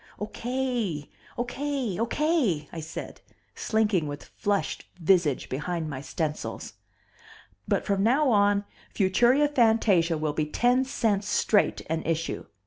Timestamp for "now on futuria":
8.01-9.47